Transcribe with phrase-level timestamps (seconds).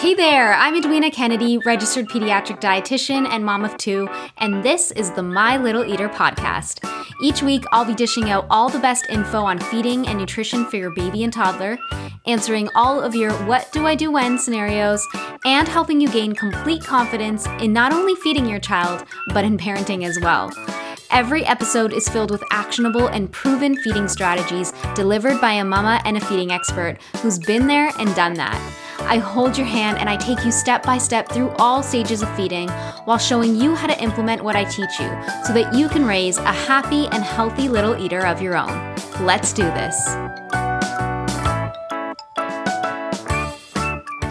[0.00, 4.08] Hey there, I'm Edwena Kennedy, registered pediatric dietitian and mom of two,
[4.38, 6.82] and this is the My Little Eater podcast.
[7.22, 10.78] Each week, I'll be dishing out all the best info on feeding and nutrition for
[10.78, 11.76] your baby and toddler,
[12.24, 15.06] answering all of your what do I do when scenarios,
[15.44, 19.04] and helping you gain complete confidence in not only feeding your child,
[19.34, 20.50] but in parenting as well.
[21.10, 26.16] Every episode is filled with actionable and proven feeding strategies delivered by a mama and
[26.16, 28.89] a feeding expert who's been there and done that.
[29.10, 32.32] I hold your hand and I take you step by step through all stages of
[32.36, 32.68] feeding
[33.06, 35.08] while showing you how to implement what I teach you
[35.44, 38.94] so that you can raise a happy and healthy little eater of your own.
[39.26, 40.59] Let's do this.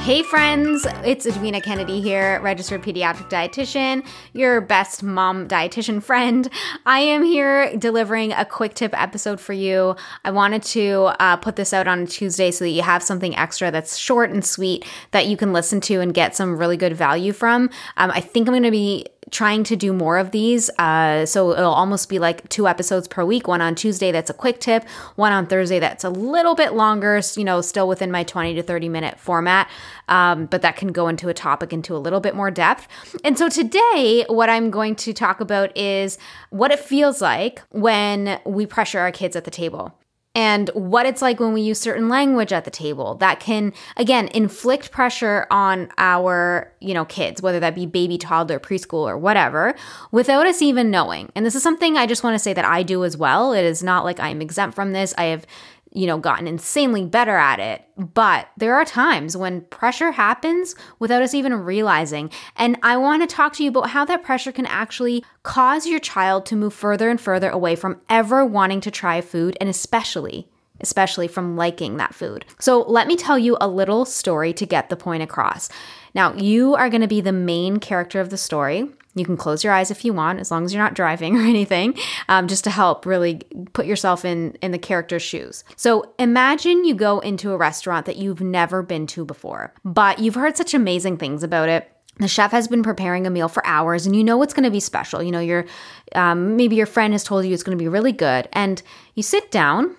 [0.01, 4.03] Hey friends, it's Edwena Kennedy here, registered pediatric dietitian,
[4.33, 6.49] your best mom dietitian friend.
[6.85, 9.95] I am here delivering a quick tip episode for you.
[10.23, 13.69] I wanted to uh, put this out on Tuesday so that you have something extra
[13.69, 17.33] that's short and sweet that you can listen to and get some really good value
[17.33, 17.69] from.
[17.97, 20.69] Um, I think I'm going to be trying to do more of these.
[20.79, 24.33] Uh, so it'll almost be like two episodes per week one on Tuesday that's a
[24.33, 28.23] quick tip, one on Thursday that's a little bit longer, you know, still within my
[28.23, 29.69] 20 to 30 minute format.
[30.07, 32.87] Um, but that can go into a topic into a little bit more depth.
[33.23, 36.17] And so today, what I'm going to talk about is
[36.49, 39.95] what it feels like when we pressure our kids at the table
[40.35, 44.27] and what it's like when we use certain language at the table that can again
[44.29, 49.73] inflict pressure on our you know kids whether that be baby toddler preschool or whatever
[50.11, 51.31] without us even knowing.
[51.35, 53.53] And this is something i just want to say that i do as well.
[53.53, 55.13] It is not like i'm exempt from this.
[55.17, 55.45] I have
[55.91, 57.83] you know, gotten insanely better at it.
[57.97, 62.29] But there are times when pressure happens without us even realizing.
[62.55, 65.99] And I want to talk to you about how that pressure can actually cause your
[65.99, 70.47] child to move further and further away from ever wanting to try food and especially
[70.81, 72.45] especially from liking that food.
[72.57, 75.67] So, let me tell you a little story to get the point across.
[76.15, 78.89] Now, you are going to be the main character of the story.
[79.15, 81.41] You can close your eyes if you want, as long as you're not driving or
[81.41, 83.41] anything, um, just to help really
[83.73, 85.63] put yourself in in the character's shoes.
[85.75, 90.35] So imagine you go into a restaurant that you've never been to before, but you've
[90.35, 91.91] heard such amazing things about it.
[92.17, 94.71] The chef has been preparing a meal for hours, and you know it's going to
[94.71, 95.23] be special.
[95.23, 95.65] You know, your
[96.13, 98.81] um, maybe your friend has told you it's going to be really good, and
[99.15, 99.95] you sit down,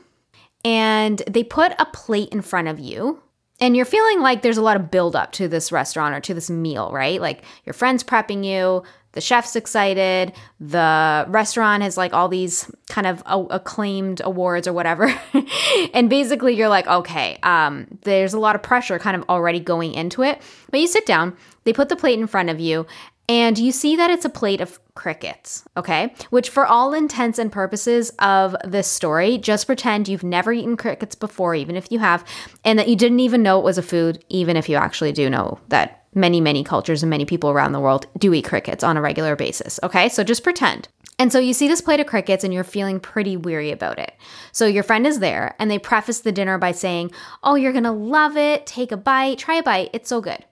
[0.64, 3.22] and they put a plate in front of you
[3.60, 6.34] and you're feeling like there's a lot of build up to this restaurant or to
[6.34, 7.20] this meal, right?
[7.20, 8.82] Like your friend's prepping you,
[9.12, 15.12] the chef's excited, the restaurant has like all these kind of acclaimed awards or whatever.
[15.94, 19.94] and basically you're like, okay, um, there's a lot of pressure kind of already going
[19.94, 20.40] into it.
[20.70, 22.86] But you sit down, they put the plate in front of you,
[23.30, 26.12] and you see that it's a plate of crickets, okay?
[26.30, 31.14] Which, for all intents and purposes of this story, just pretend you've never eaten crickets
[31.14, 32.24] before, even if you have,
[32.64, 35.30] and that you didn't even know it was a food, even if you actually do
[35.30, 38.96] know that many, many cultures and many people around the world do eat crickets on
[38.96, 40.08] a regular basis, okay?
[40.08, 40.88] So just pretend.
[41.20, 44.12] And so you see this plate of crickets and you're feeling pretty weary about it.
[44.50, 47.12] So your friend is there and they preface the dinner by saying,
[47.44, 48.66] Oh, you're gonna love it.
[48.66, 49.90] Take a bite, try a bite.
[49.92, 50.44] It's so good.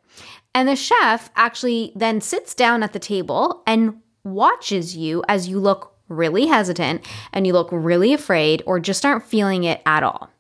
[0.54, 5.60] And the chef actually then sits down at the table and watches you as you
[5.60, 10.30] look really hesitant and you look really afraid or just aren't feeling it at all.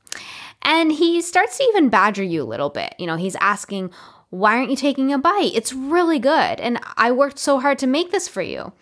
[0.62, 2.94] And he starts to even badger you a little bit.
[2.98, 3.90] You know, he's asking,
[4.30, 5.52] Why aren't you taking a bite?
[5.54, 6.60] It's really good.
[6.60, 8.72] And I worked so hard to make this for you.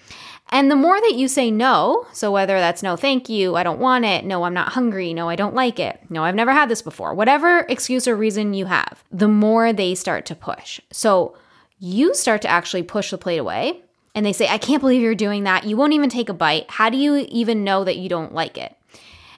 [0.49, 3.81] And the more that you say no, so whether that's no, thank you, I don't
[3.81, 6.69] want it, no, I'm not hungry, no, I don't like it, no, I've never had
[6.69, 10.81] this before, whatever excuse or reason you have, the more they start to push.
[10.93, 11.37] So
[11.81, 13.83] you start to actually push the plate away
[14.15, 15.65] and they say, I can't believe you're doing that.
[15.65, 16.71] You won't even take a bite.
[16.71, 18.75] How do you even know that you don't like it?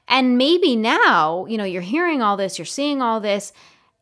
[0.06, 3.52] And maybe now, you know, you're hearing all this, you're seeing all this,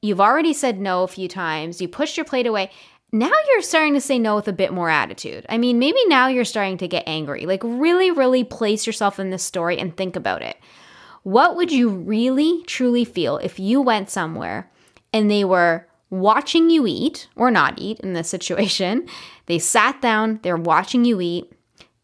[0.03, 2.71] you've already said no a few times, you pushed your plate away
[3.19, 5.47] now you're starting to say no with a bit more attitude.
[5.49, 7.47] I mean, maybe now you're starting to get angry.
[7.47, 10.59] Like, really, really place yourself in this story and think about it.
[11.23, 14.71] What would you really, truly feel if you went somewhere
[15.13, 19.09] and they were watching you eat or not eat in this situation?
[19.47, 21.53] They sat down, they're watching you eat,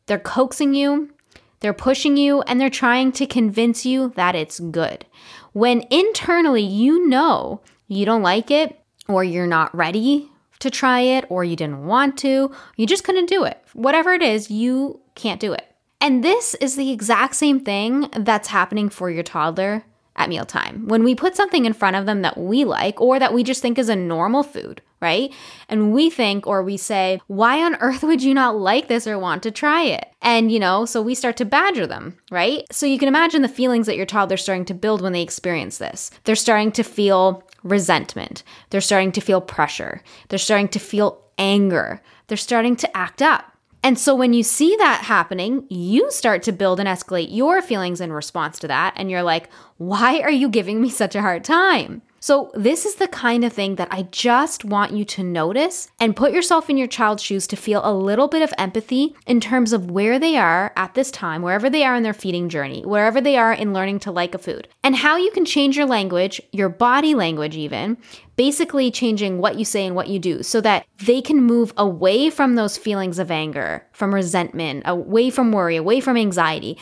[0.07, 1.11] they're coaxing you,
[1.59, 5.05] they're pushing you, and they're trying to convince you that it's good.
[5.53, 10.31] When internally you know you don't like it or you're not ready
[10.63, 13.63] to try it or you didn't want to, you just couldn't do it.
[13.75, 15.67] Whatever it is, you can't do it.
[16.01, 19.85] And this is the exact same thing that's happening for your toddler
[20.17, 20.87] at mealtime.
[20.89, 23.63] When we put something in front of them that we like or that we just
[23.63, 25.33] think is a normal food, right?
[25.69, 29.19] And we think or we say, why on earth would you not like this or
[29.19, 30.07] want to try it?
[30.21, 32.65] And, you know, so we start to badger them, right?
[32.71, 35.79] So you can imagine the feelings that your toddler's starting to build when they experience
[35.79, 36.11] this.
[36.25, 38.43] They're starting to feel resentment.
[38.71, 40.03] They're starting to feel pressure.
[40.29, 42.03] They're starting to feel anger.
[42.27, 43.52] They're starting to act up.
[43.83, 48.01] And so when you see that happening, you start to build and escalate your feelings
[48.01, 48.95] in response to that.
[48.97, 52.03] And you're like, why are you giving me such a hard time?
[52.23, 56.15] So, this is the kind of thing that I just want you to notice and
[56.15, 59.73] put yourself in your child's shoes to feel a little bit of empathy in terms
[59.73, 63.21] of where they are at this time, wherever they are in their feeding journey, wherever
[63.21, 66.41] they are in learning to like a food, and how you can change your language,
[66.53, 67.99] your body language, even,
[68.37, 72.31] basically changing what you say and what you do so that they can move away
[72.31, 76.79] from those feelings of anger, from resentment, away from worry, away from anxiety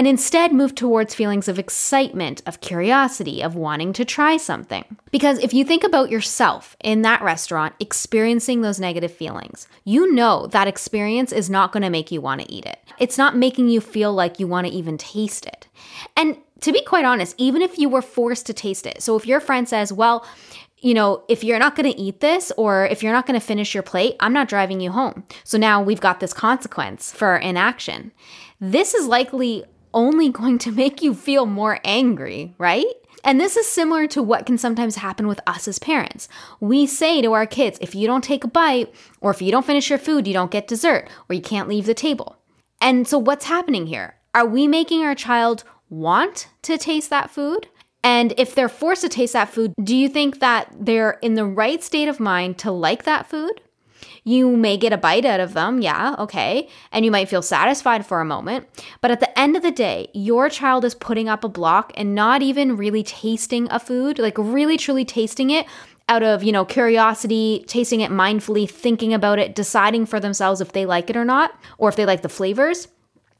[0.00, 4.96] and instead move towards feelings of excitement, of curiosity, of wanting to try something.
[5.10, 10.46] Because if you think about yourself in that restaurant experiencing those negative feelings, you know
[10.46, 12.78] that experience is not going to make you want to eat it.
[12.98, 15.68] It's not making you feel like you want to even taste it.
[16.16, 19.26] And to be quite honest, even if you were forced to taste it, so if
[19.26, 20.26] your friend says, well,
[20.78, 23.46] you know, if you're not going to eat this or if you're not going to
[23.46, 25.24] finish your plate, I'm not driving you home.
[25.44, 28.12] So now we've got this consequence for inaction.
[28.62, 32.86] This is likely only going to make you feel more angry, right?
[33.22, 36.28] And this is similar to what can sometimes happen with us as parents.
[36.58, 39.66] We say to our kids, if you don't take a bite, or if you don't
[39.66, 42.38] finish your food, you don't get dessert, or you can't leave the table.
[42.80, 44.14] And so, what's happening here?
[44.34, 47.68] Are we making our child want to taste that food?
[48.02, 51.44] And if they're forced to taste that food, do you think that they're in the
[51.44, 53.60] right state of mind to like that food?
[54.24, 58.04] You may get a bite out of them, yeah, okay, and you might feel satisfied
[58.04, 58.66] for a moment.
[59.00, 62.14] But at the end of the day, your child is putting up a block and
[62.14, 65.66] not even really tasting a food, like really truly tasting it
[66.08, 70.72] out of, you know, curiosity, tasting it mindfully, thinking about it, deciding for themselves if
[70.72, 72.88] they like it or not, or if they like the flavors.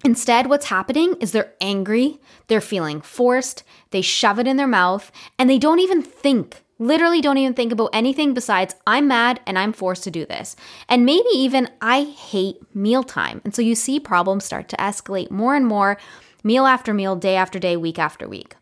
[0.05, 5.13] Instead, what's happening is they're angry, they're feeling forced, they shove it in their mouth,
[5.39, 9.59] and they don't even think Literally don't even think about anything besides I'm mad and
[9.59, 10.57] I'm forced to do this.
[10.89, 13.43] And maybe even I hate mealtime.
[13.45, 15.99] And so you see problems start to escalate more and more,
[16.43, 18.57] meal after meal, day after day, week after week.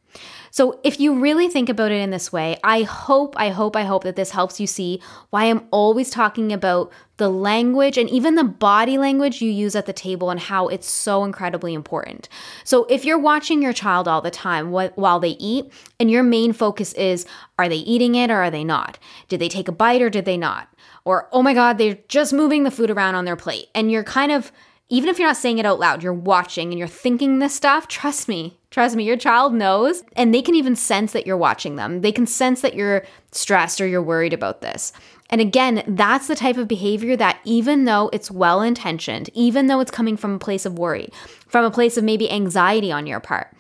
[0.50, 3.84] So, if you really think about it in this way, I hope, I hope, I
[3.84, 5.00] hope that this helps you see
[5.30, 9.86] why I'm always talking about the language and even the body language you use at
[9.86, 12.28] the table and how it's so incredibly important.
[12.64, 16.52] So, if you're watching your child all the time while they eat, and your main
[16.52, 17.26] focus is
[17.58, 18.98] are they eating it or are they not?
[19.28, 20.68] Did they take a bite or did they not?
[21.04, 23.68] Or, oh my God, they're just moving the food around on their plate.
[23.74, 24.52] And you're kind of
[24.90, 27.88] even if you're not saying it out loud, you're watching and you're thinking this stuff,
[27.88, 31.76] trust me, trust me, your child knows and they can even sense that you're watching
[31.76, 32.00] them.
[32.00, 34.92] They can sense that you're stressed or you're worried about this.
[35.30, 39.80] And again, that's the type of behavior that even though it's well intentioned, even though
[39.80, 41.10] it's coming from a place of worry,
[41.48, 43.54] from a place of maybe anxiety on your part,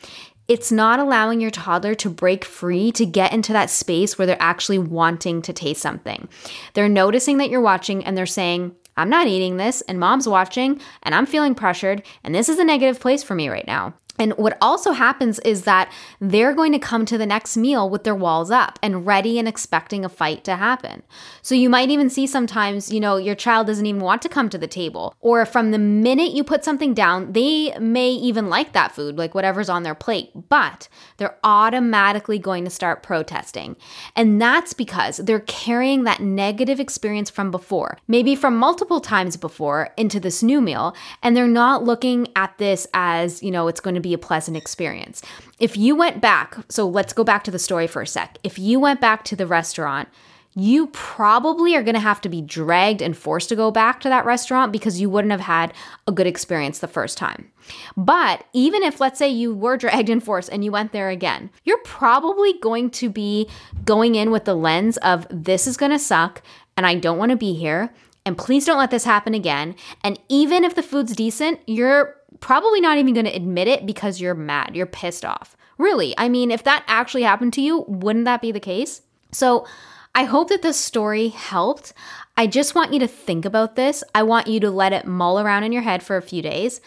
[0.48, 4.40] it's not allowing your toddler to break free to get into that space where they're
[4.40, 6.26] actually wanting to taste something.
[6.72, 10.80] They're noticing that you're watching and they're saying, I'm not eating this, and mom's watching,
[11.04, 13.94] and I'm feeling pressured, and this is a negative place for me right now.
[14.18, 18.04] And what also happens is that they're going to come to the next meal with
[18.04, 21.02] their walls up and ready and expecting a fight to happen.
[21.42, 24.48] So you might even see sometimes, you know, your child doesn't even want to come
[24.50, 25.14] to the table.
[25.20, 29.34] Or from the minute you put something down, they may even like that food, like
[29.34, 33.76] whatever's on their plate, but they're automatically going to start protesting.
[34.16, 39.90] And that's because they're carrying that negative experience from before, maybe from multiple times before
[39.96, 40.94] into this new meal.
[41.22, 44.18] And they're not looking at this as, you know, it's going to be be a
[44.18, 45.22] pleasant experience.
[45.58, 48.38] If you went back, so let's go back to the story for a sec.
[48.42, 50.08] If you went back to the restaurant,
[50.54, 54.08] you probably are going to have to be dragged and forced to go back to
[54.08, 55.72] that restaurant because you wouldn't have had
[56.06, 57.52] a good experience the first time.
[57.96, 61.50] But even if, let's say, you were dragged and forced and you went there again,
[61.64, 63.48] you're probably going to be
[63.84, 66.42] going in with the lens of this is going to suck
[66.76, 67.92] and I don't want to be here.
[68.24, 69.74] And please don't let this happen again.
[70.02, 74.20] And even if the food's decent, you're probably not even going to admit it because
[74.20, 75.56] you're mad, you're pissed off.
[75.78, 79.02] Really, I mean, if that actually happened to you, wouldn't that be the case?
[79.32, 79.66] So,
[80.14, 81.92] I hope that this story helped.
[82.36, 84.02] I just want you to think about this.
[84.14, 86.80] I want you to let it mull around in your head for a few days.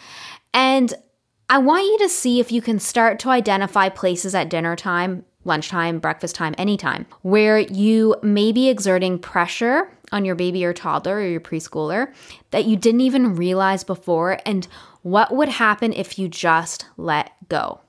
[0.54, 0.94] And
[1.50, 5.26] I want you to see if you can start to identify places at dinner time,
[5.44, 11.18] lunchtime, breakfast time, anytime, where you may be exerting pressure on your baby or toddler
[11.18, 12.14] or your preschooler
[12.52, 14.40] that you didn't even realize before.
[14.46, 14.68] And
[15.04, 17.82] what would happen if you just let go?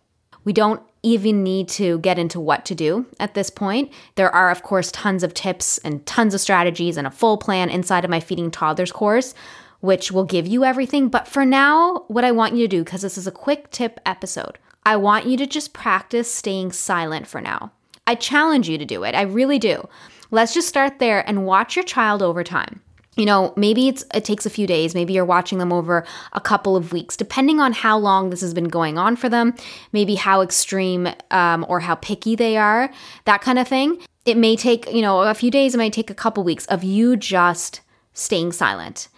[0.45, 3.93] We don't even need to get into what to do at this point.
[4.15, 7.71] There are, of course, tons of tips and tons of strategies and a full plan
[7.71, 9.35] inside of my Feeding Toddlers course,
[9.81, 11.09] which will give you everything.
[11.09, 14.01] But for now, what I want you to do, because this is a quick tip
[14.07, 17.73] episode, I want you to just practice staying silent for now.
[18.07, 19.15] I challenge you to do it.
[19.15, 19.89] I really do.
[20.31, 22.81] Let's just start there and watch your child over time
[23.17, 26.41] you know, maybe it's it takes a few days, maybe you're watching them over a
[26.41, 29.55] couple of weeks, depending on how long this has been going on for them,
[29.93, 32.91] maybe how extreme um, or how picky they are,
[33.27, 33.99] that kind of thing.
[34.25, 36.85] It may take, you know, a few days, it might take a couple weeks of
[36.85, 37.83] you just
[38.15, 39.09] staying silent.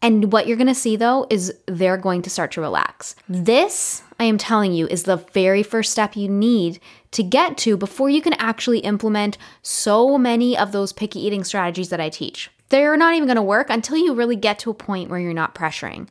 [0.00, 3.14] And what you're gonna see though is they're going to start to relax.
[3.28, 6.80] This, I am telling you, is the very first step you need
[7.10, 11.90] to get to before you can actually implement so many of those picky eating strategies
[11.90, 14.74] that I teach they're not even going to work until you really get to a
[14.74, 16.08] point where you're not pressuring.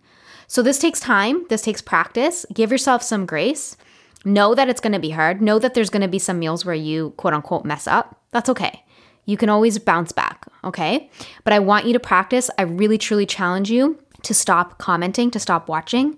[0.48, 2.46] So this takes time, this takes practice.
[2.54, 3.76] Give yourself some grace.
[4.24, 5.42] Know that it's going to be hard.
[5.42, 8.22] Know that there's going to be some meals where you quote unquote mess up.
[8.30, 8.86] That's okay.
[9.26, 11.10] You can always bounce back, okay?
[11.44, 12.52] But I want you to practice.
[12.60, 16.18] I really truly challenge you to stop commenting, to stop watching,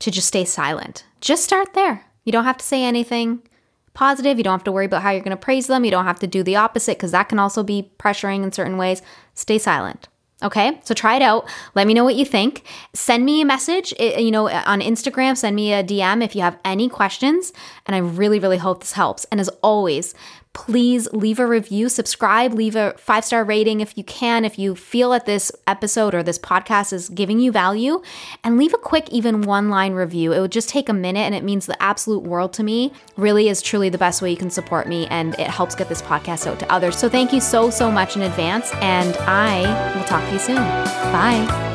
[0.00, 1.04] to just stay silent.
[1.20, 2.04] Just start there.
[2.24, 3.42] You don't have to say anything
[3.94, 4.36] positive.
[4.36, 5.84] You don't have to worry about how you're going to praise them.
[5.84, 8.76] You don't have to do the opposite because that can also be pressuring in certain
[8.76, 9.00] ways.
[9.34, 10.08] Stay silent.
[10.42, 11.48] Okay, so try it out.
[11.74, 12.64] Let me know what you think.
[12.92, 15.36] Send me a message, eh, you know, eh, on Instagram.
[15.36, 17.52] Send me a DM if you have any questions.
[17.86, 19.24] And I really, really hope this helps.
[19.26, 20.12] And as always,
[20.54, 24.74] please leave a review, subscribe, leave a five star rating if you can, if you
[24.74, 28.00] feel that this episode or this podcast is giving you value,
[28.42, 30.32] and leave a quick, even one line review.
[30.32, 32.92] It would just take a minute and it means the absolute world to me.
[33.16, 36.00] Really is truly the best way you can support me, and it helps get this
[36.00, 36.96] podcast out to others.
[36.96, 40.56] So thank you so, so much in advance, and I will talk to you soon.
[40.56, 41.73] Bye.